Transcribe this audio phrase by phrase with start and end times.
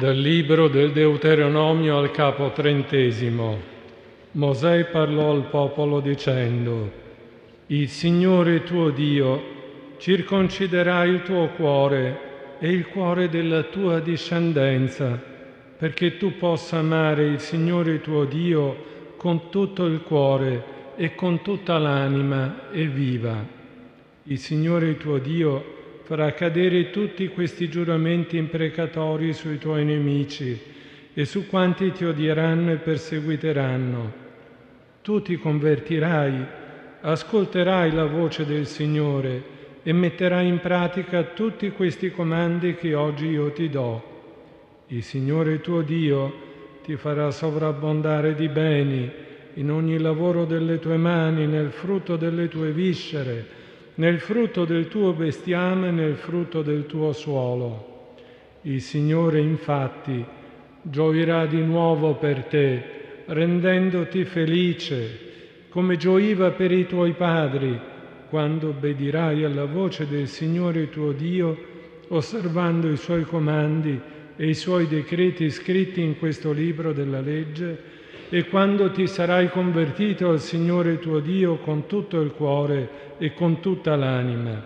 [0.00, 3.58] Dal libro del Deuteronomio al capo trentesimo.
[4.30, 6.90] Mosè parlò al popolo dicendo,
[7.66, 9.42] Il Signore tuo Dio
[9.98, 15.20] circonciderà il tuo cuore e il cuore della tua discendenza,
[15.76, 18.84] perché tu possa amare il Signore tuo Dio
[19.18, 20.64] con tutto il cuore
[20.96, 23.36] e con tutta l'anima e viva.
[24.22, 25.79] Il Signore tuo Dio
[26.10, 30.60] farà cadere tutti questi giuramenti imprecatori sui tuoi nemici
[31.14, 34.12] e su quanti ti odieranno e perseguiteranno.
[35.02, 36.44] Tu ti convertirai,
[37.02, 39.40] ascolterai la voce del Signore
[39.84, 44.02] e metterai in pratica tutti questi comandi che oggi io ti do.
[44.88, 46.32] Il Signore tuo Dio
[46.82, 49.08] ti farà sovrabbondare di beni
[49.54, 53.58] in ogni lavoro delle tue mani, nel frutto delle tue viscere,
[54.00, 58.14] nel frutto del tuo bestiame nel frutto del tuo suolo.
[58.62, 60.24] Il Signore infatti
[60.80, 62.82] gioirà di nuovo per te,
[63.26, 67.78] rendendoti felice, come gioiva per i tuoi padri,
[68.30, 71.54] quando obbedirai alla voce del Signore tuo Dio,
[72.08, 74.00] osservando i suoi comandi
[74.34, 77.78] e i suoi decreti scritti in questo libro della legge,
[78.30, 83.60] e quando ti sarai convertito al Signore tuo Dio con tutto il cuore e con
[83.60, 84.64] tutta l'anima.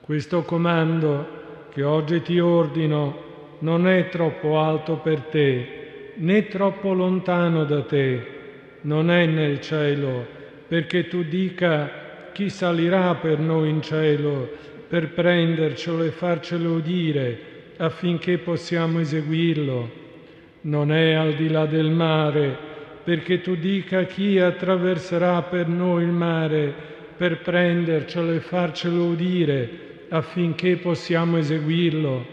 [0.00, 3.26] Questo comando che oggi ti ordino
[3.58, 8.26] non è troppo alto per te, né troppo lontano da te,
[8.82, 10.26] non è nel cielo,
[10.66, 14.48] perché tu dica chi salirà per noi in cielo
[14.88, 17.38] per prendercelo e farcelo udire
[17.76, 20.06] affinché possiamo eseguirlo.
[20.62, 22.67] Non è al di là del mare,
[23.08, 26.74] perché tu dica chi attraverserà per noi il mare
[27.16, 29.70] per prendercelo e farcelo udire
[30.10, 32.26] affinché possiamo eseguirlo.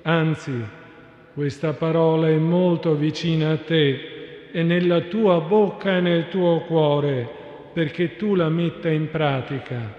[0.00, 0.64] Anzi,
[1.34, 7.28] questa parola è molto vicina a te, è nella tua bocca e nel tuo cuore,
[7.74, 9.94] perché tu la metta in pratica.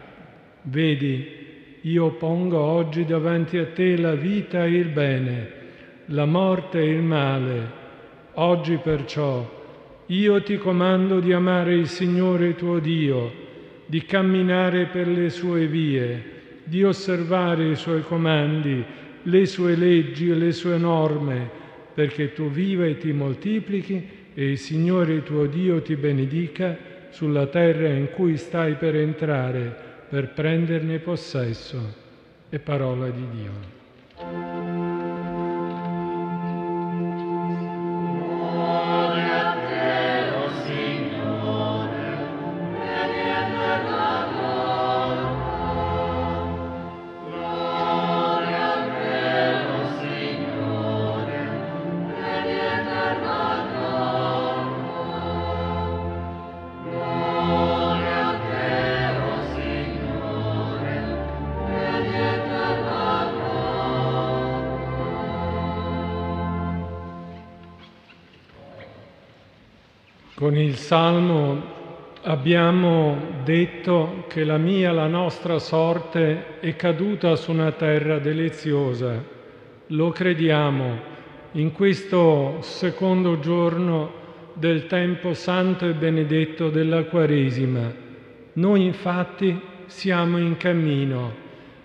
[0.63, 5.51] Vedi, io pongo oggi davanti a te la vita e il bene,
[6.05, 7.83] la morte e il male.
[8.33, 9.54] Oggi perciò
[10.07, 13.43] io ti comando di amare il Signore tuo Dio,
[13.87, 16.33] di camminare per le sue vie,
[16.63, 18.83] di osservare i suoi comandi,
[19.23, 21.49] le sue leggi e le sue norme,
[21.93, 26.77] perché tu viva e ti moltiplichi e il Signore tuo Dio ti benedica
[27.09, 29.75] sulla terra in cui stai per entrare,
[30.07, 32.03] per prenderne possesso.
[32.49, 33.74] È parola di Dio.
[70.45, 71.59] Con il Salmo
[72.21, 79.23] abbiamo detto che la mia, la nostra sorte è caduta su una terra deliziosa.
[79.87, 80.99] Lo crediamo
[81.53, 84.11] in questo secondo giorno
[84.53, 87.91] del tempo santo e benedetto della Quaresima.
[88.53, 91.33] Noi infatti siamo in cammino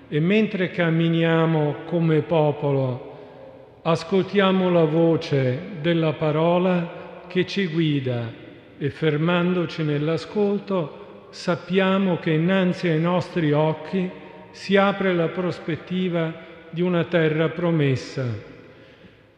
[0.06, 8.49] e mentre camminiamo come popolo ascoltiamo la voce della parola che ci guida
[8.83, 14.11] e fermandoci nell'ascolto sappiamo che innanzi ai nostri occhi
[14.53, 16.33] si apre la prospettiva
[16.71, 18.25] di una terra promessa.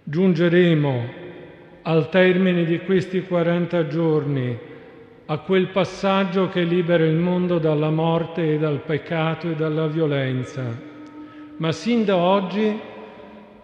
[0.04, 1.04] Giungeremo
[1.82, 4.56] al termine di questi 40 giorni
[5.26, 10.62] a quel passaggio che libera il mondo dalla morte e dal peccato e dalla violenza.
[11.56, 12.78] Ma sin da oggi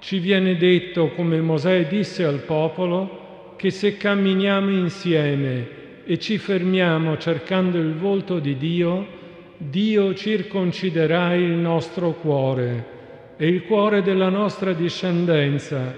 [0.00, 3.26] ci viene detto, come Mosè disse al popolo,
[3.58, 5.66] che se camminiamo insieme
[6.04, 9.04] e ci fermiamo cercando il volto di Dio,
[9.56, 12.96] Dio circonciderà il nostro cuore
[13.36, 15.92] e il cuore della nostra discendenza,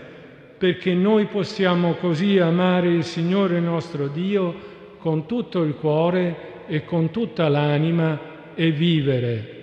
[0.57, 4.55] perché noi possiamo così amare il Signore nostro Dio
[4.97, 8.19] con tutto il cuore e con tutta l'anima
[8.55, 9.59] e vivere.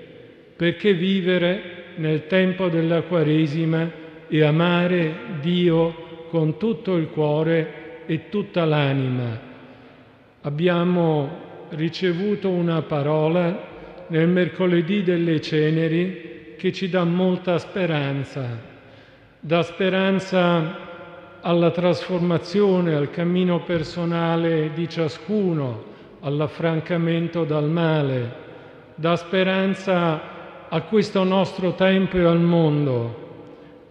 [0.56, 1.62] Perché vivere
[1.96, 3.90] nel tempo della Quaresima
[4.28, 9.40] e amare Dio con tutto il cuore e tutta l'anima.
[10.42, 11.30] Abbiamo
[11.70, 13.76] ricevuto una parola
[14.08, 18.76] nel mercoledì delle ceneri che ci dà molta speranza.
[19.40, 20.86] Dà speranza
[21.42, 25.84] alla trasformazione, al cammino personale di ciascuno,
[26.22, 28.46] all'affrancamento dal male,
[28.96, 33.26] dà speranza a questo nostro tempo e al mondo.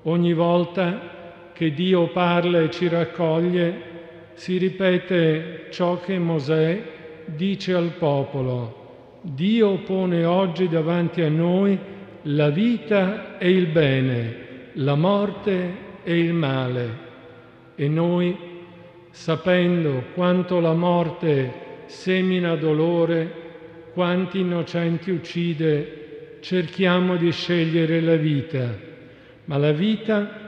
[0.02, 1.14] Ogni volta
[1.52, 3.95] che Dio parla e ci raccoglie,
[4.36, 6.82] si ripete ciò che Mosè
[7.24, 8.84] dice al popolo.
[9.22, 11.76] Dio pone oggi davanti a noi
[12.22, 14.36] la vita e il bene,
[14.74, 17.04] la morte e il male.
[17.76, 18.36] E noi,
[19.10, 21.52] sapendo quanto la morte
[21.86, 23.44] semina dolore,
[23.94, 28.76] quanti innocenti uccide, cerchiamo di scegliere la vita.
[29.46, 30.45] Ma la vita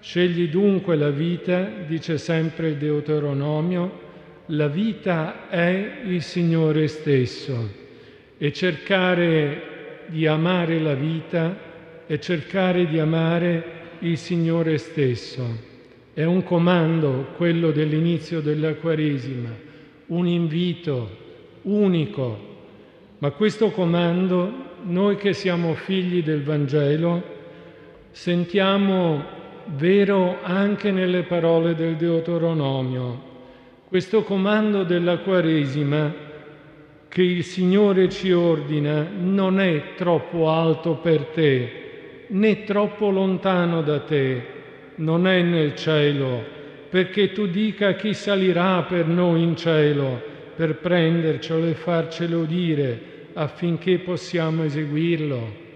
[0.00, 4.08] Scegli dunque la vita, dice sempre il Deuteronomio,
[4.46, 7.68] la vita è il Signore stesso
[8.38, 11.68] e cercare di amare la vita
[12.06, 13.64] è cercare di amare
[14.00, 15.68] il Signore stesso.
[16.12, 19.54] È un comando quello dell'inizio della Quaresima,
[20.06, 21.16] un invito
[21.62, 22.48] unico,
[23.18, 27.22] ma questo comando noi che siamo figli del Vangelo
[28.10, 29.38] sentiamo
[29.76, 33.28] vero anche nelle parole del Deuteronomio.
[33.88, 36.28] Questo comando della Quaresima
[37.08, 44.00] che il Signore ci ordina non è troppo alto per te, né troppo lontano da
[44.00, 44.42] te,
[44.96, 46.40] non è nel cielo,
[46.88, 50.22] perché tu dica chi salirà per noi in cielo,
[50.54, 55.68] per prendercelo e farcelo dire affinché possiamo eseguirlo.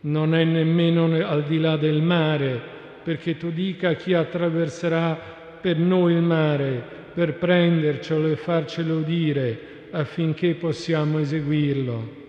[0.00, 2.73] Non è nemmeno al di là del mare,
[3.04, 5.20] perché tu dica chi attraverserà
[5.60, 12.22] per noi il mare, per prendercelo e farcelo dire affinché possiamo eseguirlo.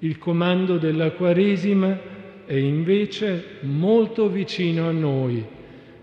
[0.00, 1.98] Il comando della Quaresima
[2.44, 5.44] è invece molto vicino a noi,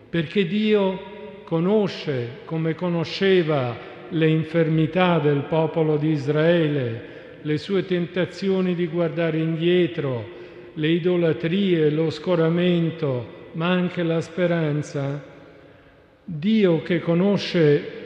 [0.10, 1.00] perché Dio
[1.44, 3.78] conosce come conosceva
[4.10, 7.10] le infermità del popolo di Israele,
[7.42, 10.40] le sue tentazioni di guardare indietro,
[10.74, 15.22] le idolatrie, lo scoramento, ma anche la speranza,
[16.24, 18.00] Dio che conosce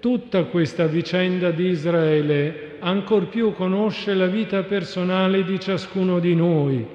[0.00, 6.86] tutta questa vicenda di Israele, ancor più conosce la vita personale di ciascuno di noi,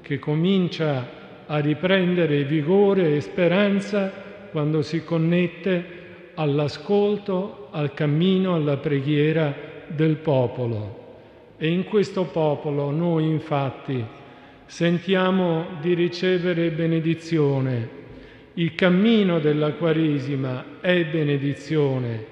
[0.00, 1.08] che comincia
[1.46, 4.10] a riprendere vigore e speranza
[4.50, 5.84] quando si connette
[6.34, 9.54] all'ascolto, al cammino, alla preghiera
[9.88, 11.04] del popolo.
[11.58, 14.04] E in questo popolo noi infatti
[14.66, 18.04] sentiamo di ricevere benedizione.
[18.54, 22.24] Il cammino della Quaresima è benedizione,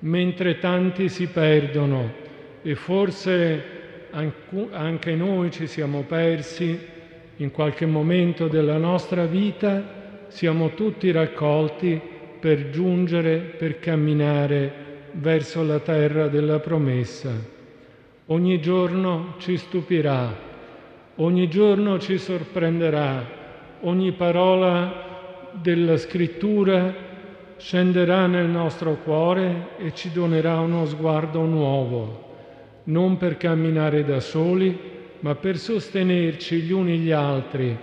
[0.00, 2.26] mentre tanti si perdono
[2.62, 3.76] e forse
[4.10, 6.78] anche noi ci siamo persi
[7.36, 12.00] in qualche momento della nostra vita, siamo tutti raccolti
[12.40, 17.30] per giungere, per camminare verso la terra della promessa.
[18.26, 20.47] Ogni giorno ci stupirà
[21.20, 23.26] Ogni giorno ci sorprenderà,
[23.80, 26.94] ogni parola della scrittura
[27.56, 32.34] scenderà nel nostro cuore e ci donerà uno sguardo nuovo,
[32.84, 34.78] non per camminare da soli,
[35.18, 37.76] ma per sostenerci gli uni gli altri.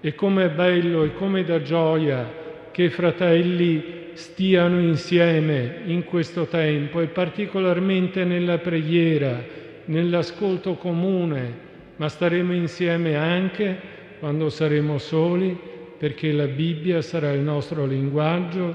[0.00, 2.32] E com'è bello e come da gioia
[2.70, 9.38] che i fratelli stiano insieme in questo tempo e particolarmente nella preghiera,
[9.84, 11.68] nell'ascolto comune
[12.00, 13.78] ma staremo insieme anche
[14.20, 15.54] quando saremo soli,
[15.98, 18.74] perché la Bibbia sarà il nostro linguaggio,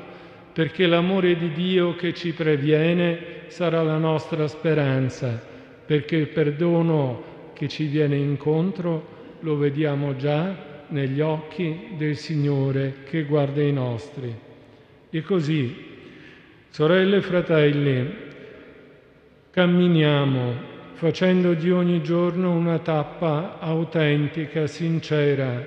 [0.53, 3.17] perché l'amore di Dio che ci previene
[3.47, 5.41] sarà la nostra speranza,
[5.85, 13.23] perché il perdono che ci viene incontro lo vediamo già negli occhi del Signore che
[13.23, 14.31] guarda i nostri.
[15.09, 15.75] E così,
[16.69, 18.13] sorelle e fratelli,
[19.49, 25.61] camminiamo facendo di ogni giorno una tappa autentica, sincera,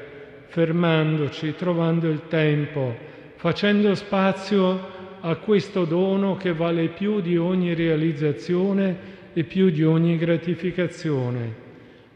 [0.46, 2.96] fermandoci, trovando il tempo,
[3.36, 10.16] facendo spazio a questo dono che vale più di ogni realizzazione e più di ogni
[10.16, 11.66] gratificazione.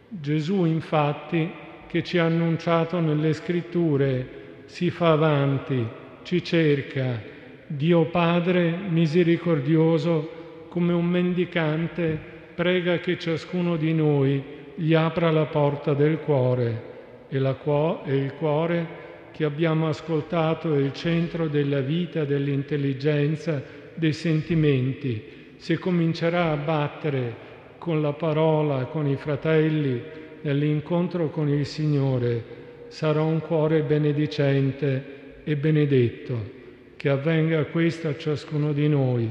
[0.09, 1.51] Gesù infatti,
[1.87, 5.87] che ci ha annunciato nelle scritture, si fa avanti,
[6.23, 7.21] ci cerca,
[7.67, 12.32] Dio Padre misericordioso come un mendicante
[12.63, 14.41] prega che ciascuno di noi
[14.77, 18.87] gli apra la porta del cuore e, cuo- e il cuore
[19.33, 23.61] che abbiamo ascoltato è il centro della vita, dell'intelligenza,
[23.95, 25.55] dei sentimenti.
[25.57, 27.35] Se comincerà a battere
[27.79, 30.01] con la parola, con i fratelli,
[30.43, 32.45] nell'incontro con il Signore,
[32.87, 36.61] sarà un cuore benedicente e benedetto.
[36.95, 39.29] che avvenga questo a ciascuno di noi,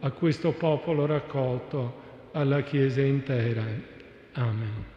[0.00, 2.02] a questo popolo raccolto,
[2.34, 3.64] alla Chiesa intera.
[4.34, 4.93] Amen.